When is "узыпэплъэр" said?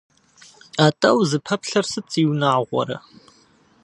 1.19-1.85